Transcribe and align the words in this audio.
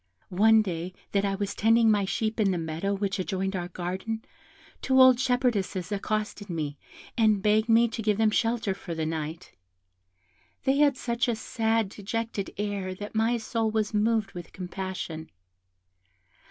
One 0.29 0.63
day 0.63 0.93
that 1.11 1.25
I 1.25 1.35
was 1.35 1.53
tending 1.53 1.91
my 1.91 2.05
sheep 2.05 2.39
in 2.39 2.49
the 2.49 2.57
meadow 2.57 2.95
which 2.95 3.19
adjoined 3.19 3.55
our 3.55 3.67
garden, 3.67 4.25
two 4.81 4.99
old 4.99 5.19
shepherdesses 5.19 5.91
accosted 5.91 6.49
me, 6.49 6.79
and 7.15 7.39
begged 7.43 7.69
me 7.69 7.87
to 7.89 8.01
give 8.01 8.17
them 8.17 8.31
shelter 8.31 8.73
for 8.73 8.95
the 8.95 9.05
night; 9.05 9.51
they 10.63 10.77
had 10.77 10.97
such 10.97 11.27
a 11.27 11.35
sad 11.35 11.89
dejected 11.89 12.49
air 12.57 12.95
that 12.95 13.13
my 13.13 13.37
soul 13.37 13.69
was 13.69 13.93
moved 13.93 14.31
with 14.31 14.53
compassion. 14.53 15.29